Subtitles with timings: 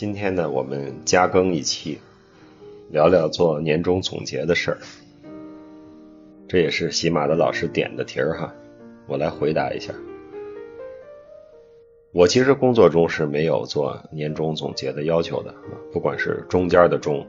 [0.00, 1.98] 今天呢，我们加更一期，
[2.88, 4.78] 聊聊做年终总结的事儿。
[6.48, 8.50] 这也是喜马的老师点的题儿哈，
[9.06, 9.92] 我来回答一下。
[12.12, 15.54] 我其实工作中是没有做年终总结的要求的，
[15.92, 17.26] 不管是中间的中，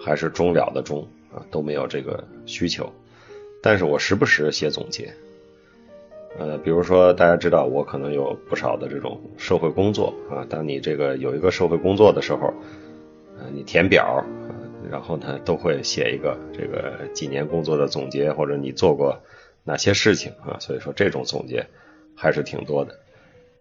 [0.00, 2.90] 还是终了的终啊，都没有这个需求。
[3.62, 5.12] 但是我时不时写总结。
[6.36, 10.44] 呃，比如说，大家知道我可能有不少的这种社会工作啊。
[10.50, 12.52] 当你这个有一个社会工作的时候，
[13.38, 14.24] 呃，你填表，
[14.90, 19.20] 然后呢都会写一个这个几年工作的总结，或者你做过
[19.62, 20.58] 哪些事情啊。
[20.58, 21.66] 所以说这种总结
[22.16, 22.98] 还是挺多的。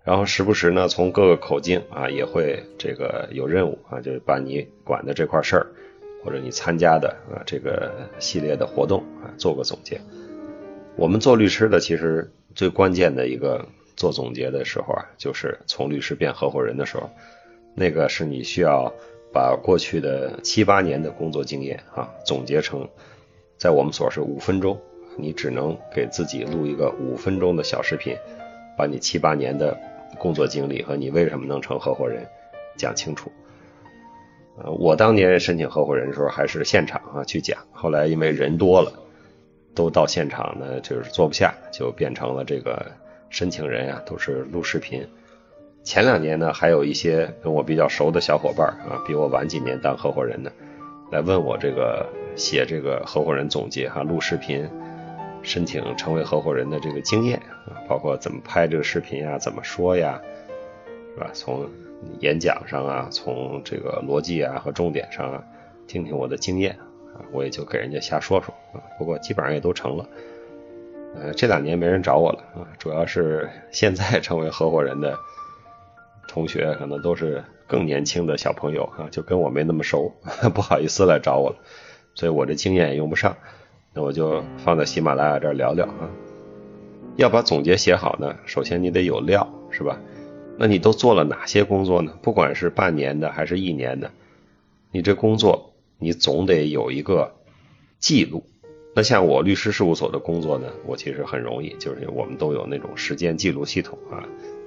[0.04, 5.68] 然后时不时呢，从各个口径啊也会这个有任务啊，就把你管的这块事儿，
[6.26, 10.02] 或者你参加的啊这个系列的活动啊做个总结。
[10.96, 12.32] 我们做律师的其实。
[12.56, 17.10] 最关键的一个做总结的时候啊，就是从律师变合伙人的时候，
[17.76, 18.94] 那个是你需要
[19.32, 22.88] 把过去的七八年的工作经验啊总结成，
[23.58, 24.80] 在我们所是五分钟，
[25.18, 28.16] 你只能给自己录一个五分钟的小视频，
[28.78, 29.78] 把你七八年的
[30.20, 32.26] 工作经历和你为什么能成合伙人
[32.78, 33.32] 讲清楚。
[34.58, 38.94] 呃，我当年申请合伙人的时候还是现场啊去讲，后来因为人多了。
[39.76, 42.92] 都到现场呢，就是坐不下，就变成了这个
[43.30, 45.08] 申请人呀，都是录视频。
[45.84, 50.52] 前两年呢，还有一些跟我比较熟的小伙伴啊，比我晚几年当合伙人的，
[51.12, 54.70] 来问我这个写这个合伙人总结哈，录视频
[55.42, 60.22] 申请成为合伙人的这个经验啊，包括怎么拍这个视频呀，怎么说呀，
[61.16, 61.30] 是吧？
[61.34, 61.70] 从
[62.20, 65.44] 演讲上啊，从这个逻辑啊和重点上啊，
[65.88, 66.78] 听听我的经验。
[67.32, 70.06] 我也就给人家瞎说说啊，不过基本上也都成了。
[71.16, 75.18] 呃，这两年没人找我了啊，主要是现在成为合伙人的
[76.28, 80.12] 同学可能都是更年轻的小朋友啊，就跟我没那么熟，
[80.56, 81.58] 不好意思来找我了，
[82.16, 83.38] 所以我这经验也用不上，
[83.94, 86.10] 那我就放在喜马拉雅这儿聊聊啊。
[87.16, 90.00] 要把总结写好呢，首先你得有料，是吧？
[90.58, 92.18] 那你都做了哪些工作呢？
[92.24, 94.10] 不管是半年的还是一年的，
[94.92, 95.73] 你这工作。
[96.04, 97.34] 你总得有一个
[98.00, 98.44] 记录。
[98.96, 104.24] 那像我律师事务所的工作呢，我其实很容易，就是我们都有那种时间记录系统啊。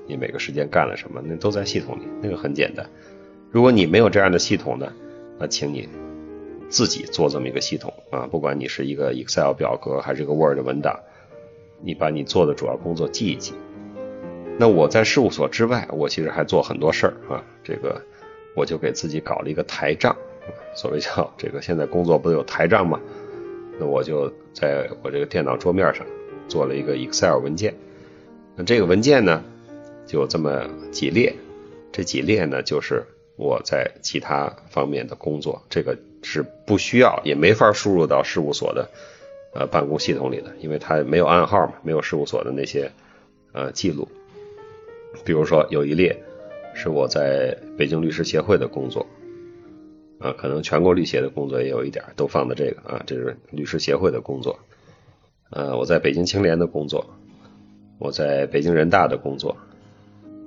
[0.08, 2.88] 你每个时间干了什么，那都在系统里，那个很简单。
[3.52, 4.92] 如果你没有这样的系统呢，
[5.38, 5.88] 那请你
[6.68, 8.26] 自己做这么一个系统啊。
[8.26, 10.98] 不管你是一个 Excel 表格还是一个 Word 文档，
[11.80, 13.52] 你把你做的主要工作记一记。
[14.58, 17.44] 那我在事务所之外，我其实还做很多事儿啊。
[17.62, 18.02] 这个
[18.56, 20.16] 我就给自己搞了一个台账。
[20.74, 23.00] 所谓叫这个，现在工作不都有台账吗？
[23.78, 26.06] 那我就在我这个电脑桌面上
[26.48, 27.74] 做了一个 Excel 文件。
[28.54, 29.44] 那这个文件呢，
[30.06, 31.34] 就这么几列，
[31.92, 33.04] 这几列呢就是
[33.36, 38.88] 我在其他方面的工作，这个是不需要也没法输入到事务所的
[39.52, 42.90] 呃办公系统里的，因为它没有暗号嘛，没有事务所的那些
[43.52, 44.08] 呃记录。
[45.24, 46.16] 比如说有一列
[46.74, 49.06] 是我在北京律师协会的工作。
[50.18, 54.58] 啊，可能全国律协的工作也有一点，都放在这个啊，这是律师协会的工作。
[55.50, 57.06] 呃，我在北京青联的工作，
[57.98, 59.56] 我在北京人大的工作，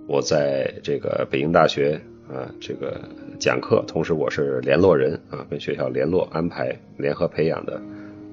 [0.08, 3.00] 我在这个北京大学啊，这个
[3.40, 7.80] 讲课，同时我是联络人啊，跟学校联络安排联合培养的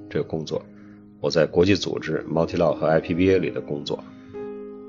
[0.08, 0.60] 这个工作。
[1.20, 4.03] 我在国际组织 Multilaw 和 IPBA 里的工作，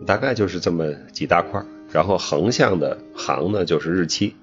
[0.05, 1.63] 大概就是这么几大块。
[1.91, 4.35] 然后横向的行呢，就是日期。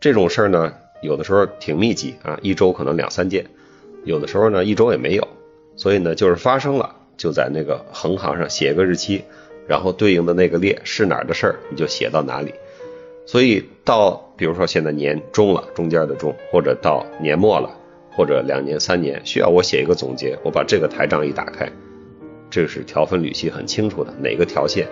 [0.00, 0.74] 这种事儿呢。
[1.02, 3.44] 有的时候挺密集啊，一周可能两三件；
[4.04, 5.28] 有的时候呢，一周也没有。
[5.76, 9.22] 所以呢，就是发生了，就在那个横行上写一个日期，
[9.68, 12.54] 然后对应的那个列是哪儿的事儿，你就写到哪里。
[13.26, 17.70] 所以到比如说现在年中了，中间的中，或者到年末了，
[18.12, 21.70] 或者两年三年需要我写一个总结，我把这个台账一打开，
[22.48, 24.86] 这是条分缕析很清楚的，哪个条线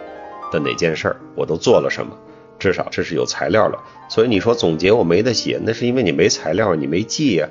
[0.52, 2.14] 的哪件事儿我都做了什么。
[2.58, 7.48] 至少这是有材料了，所以你说总结我没得写，那是因为你没材料，你没记呀。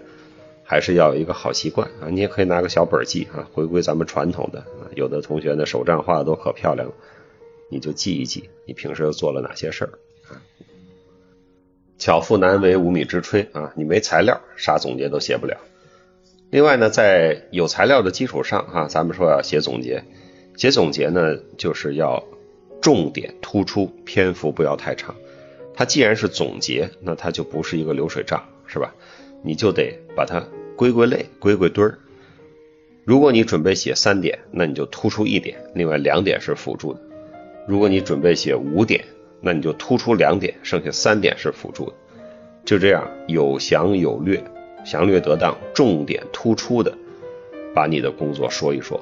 [0.65, 4.87] 还是要有一个好习惯啊，你也可以拿个小本记啊，回归咱们传统的啊。
[4.95, 6.93] 有的同学呢手账画的都可漂亮了，
[7.69, 9.89] 你就记一记，你平时又做了哪些事儿
[10.29, 10.39] 啊？
[11.99, 15.57] 巧妇难为无米之炊啊，你没材料，啥总结都写不了。
[16.49, 20.05] 另外呢，在有材料的基础上啊，咱们说要写总结，
[20.55, 22.23] 写总结呢就是要。
[22.83, 25.15] 重点突出，篇幅不要太长。
[25.73, 28.93] 它既然是总结，那它就不是一个流水账，是吧？
[29.41, 30.43] 你就得把它
[30.75, 31.97] 归归类、归归堆儿。
[33.05, 36.99] 如果你准备写三点，那你就突出一点，另外两点是辅助的。
[37.65, 39.05] 如果你准备写五点，
[39.39, 41.93] 那你就突出两点，剩下三点是辅助的。
[42.65, 44.43] 就这样有详有略，
[44.83, 46.93] 详略得当，重点突出的
[47.73, 48.99] 把你的工作说一说。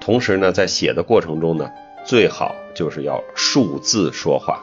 [0.00, 1.70] 同时呢，在写的过程中呢，
[2.04, 4.62] 最好就是要数字说话，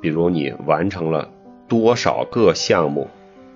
[0.00, 1.30] 比如你完成了
[1.68, 3.08] 多少个项目，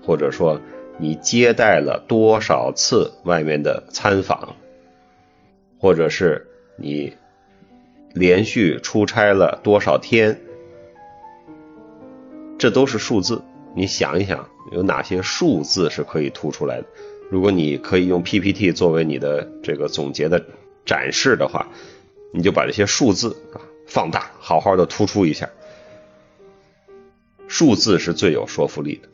[0.05, 0.61] 或者说
[0.99, 4.57] 你接待了多少次外面的参访，
[5.79, 6.47] 或者是
[6.77, 7.13] 你。
[8.15, 10.41] 连续出差了多少天？
[12.57, 13.43] 这都是数字。
[13.75, 16.87] 你想一想，有哪些数字是可以突出来的？
[17.31, 20.43] 如果你可以用 PPT 作为你的这个总结的
[20.87, 21.69] 展示的话，
[22.37, 25.49] 你就把这些数字啊放大，好好的突出一下。
[27.49, 29.09] 数字是最有说服力的。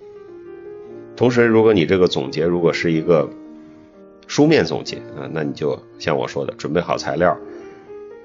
[1.16, 3.30] 同时，如果你这个总结如果是一个
[4.26, 7.38] 书面总结啊，那你就像我说的，准备好材料。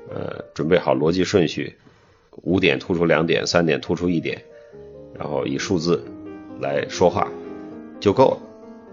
[0.09, 1.75] 呃，准备好逻辑顺序，
[2.44, 4.41] 五点突出两点，三点突出一点，
[5.19, 6.01] 然后以数字
[6.61, 7.29] 来说话
[7.99, 8.38] 就够了。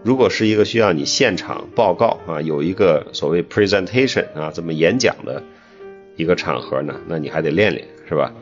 [0.03, 5.41] 如果是一个需要你现场报告啊，有一个所谓 presentation 啊，这么演讲的
[6.17, 8.33] 一个场合呢，那你还得练练，是吧？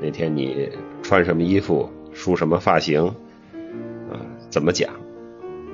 [0.00, 0.68] 那天你
[1.02, 3.06] 穿什么衣服，梳什么发型
[4.10, 4.18] 啊，
[4.50, 4.90] 怎么讲？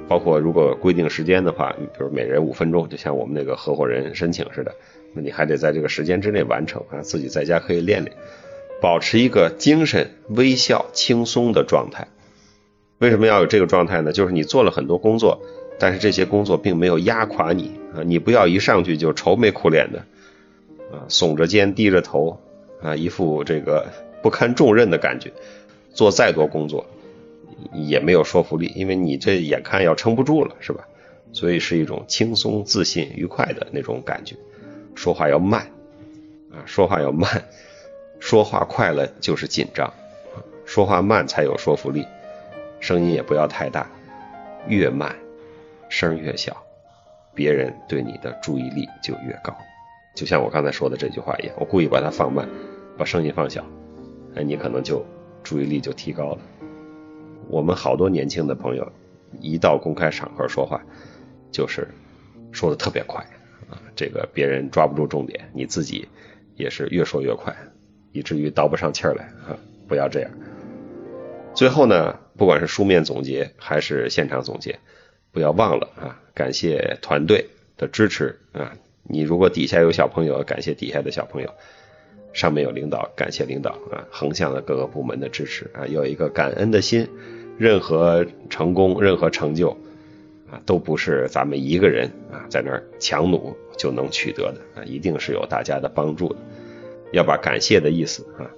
[0.06, 4.74] 包括如果规定时间的话，比如每人五分钟，就像我们那个合伙人申请似的。
[5.14, 8.16] 那你还得在这个时间之内完成啊，自己在家可以练练，
[8.80, 12.08] 保持一个精神微笑、轻松的状态。
[12.98, 14.12] 为什么要有这个状态呢？
[14.12, 15.40] 就是你做了很多工作，
[15.78, 20.04] 但是这些工作并没有压垮你啊，你不要一上去就愁眉苦脸的
[20.92, 22.40] 啊，耸着肩、低着头
[22.82, 23.86] 啊，一副这个
[24.22, 25.32] 不堪重任的感觉。
[25.94, 26.86] 做再多工作
[27.72, 30.86] 也没有说服力，因为你这眼看要撑不住了，是吧？
[31.32, 34.36] 所以是一种轻松、自信、愉快的那种感觉。
[34.94, 35.62] 说话要慢，
[36.52, 37.44] 啊，说话要慢，
[38.20, 39.92] 说话快了就是紧张，
[40.64, 42.06] 说话慢才有说服力，
[42.80, 43.90] 声音也不要太大，
[44.68, 45.16] 越慢
[45.88, 46.56] 声越小，
[47.34, 49.56] 别人对你的注意力就越高。
[50.18, 52.48] 就像我刚才说的这句话一样，我故意把它放慢，
[52.96, 53.64] 把声音放小，
[54.34, 55.06] 哎，你可能就
[55.44, 56.38] 注意力就提高了。
[57.48, 58.90] 我们好多年轻的朋友，
[59.40, 60.82] 一到公开场合说话，
[61.52, 61.86] 就是
[62.50, 63.24] 说的特别快。
[63.70, 66.08] 啊，这个别人抓不住重点，你自己
[66.56, 67.54] 也是越说越快，
[68.10, 69.54] 以至于倒不上气儿来啊！
[69.86, 70.30] 不要这样。
[71.54, 74.80] 最后呢，不管是书面总结还是现场总结，
[75.30, 78.74] 不要忘了啊，感谢团队的支持啊！
[79.08, 81.48] 你如果底下有小朋友，感谢底下的小朋友；
[82.32, 84.06] 上面有领导，感谢领导啊！
[84.10, 87.08] 横向的各个部门的支持啊，有一个感恩的心，
[87.58, 89.76] 任何成功，任何成就。
[90.50, 96.36] 啊，都不是咱们一个人啊，在那儿强弩就能取得的啊，一定是有大家的帮助的。
[97.12, 98.48] 要把感谢的意思啊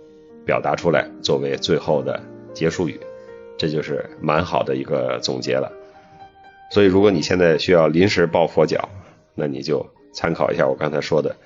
[0.45, 2.23] 表达出来，作为最后的
[2.55, 3.01] 结束语，
[3.59, 5.73] 这就是蛮好的一个总结了。
[6.71, 8.89] 所以，如果你现在需要临时抱佛脚，
[9.35, 11.37] 那你就参考一下我刚才说的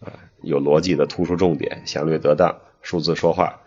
[0.00, 0.12] 啊，
[0.42, 3.60] 有逻辑的突出重点，详略得当，数字说话，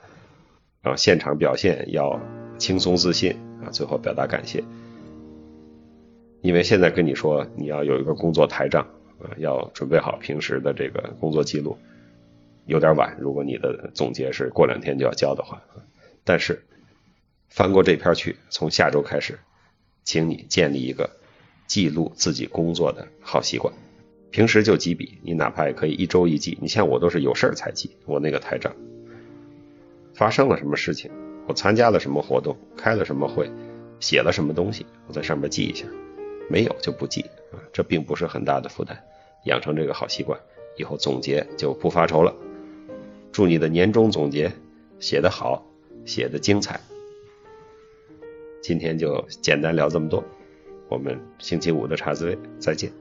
[0.82, 2.20] 然后现场表现要
[2.58, 4.64] 轻松自信啊，最后表达感谢。
[6.42, 8.88] 因为现在跟你说你要有一个工作台账
[9.20, 11.78] 啊，要准备好平时的这个工作记录，
[12.66, 13.18] 有点晚。
[13.20, 15.64] 如果你的总结是过两天就要交的话，
[16.24, 16.64] 但是
[17.50, 19.40] 翻过这篇去，从下周开始，
[20.04, 21.10] 请你建立一个
[21.66, 23.74] 记录自己工作的好习惯。
[24.30, 26.58] 平时就记笔，你哪怕也可以一周一记。
[26.62, 28.76] 你像我都是有事儿才记，我那个台账
[30.14, 31.10] 发生了什么事情，
[31.48, 33.50] 我参加了什么活动，开了什么会，
[34.00, 35.86] 写了什么东西，我在上面记一下。
[36.50, 38.98] 没有就不记啊，这并不是很大的负担，
[39.46, 40.40] 养成这个好习惯，
[40.78, 42.34] 以后总结就不发愁了。
[43.32, 44.52] 祝你的年终总结
[45.00, 45.66] 写得好，
[46.06, 46.80] 写得精彩。
[48.62, 50.24] 今天就简单聊这么多，
[50.90, 52.92] 我们星期五的茶滋味再见。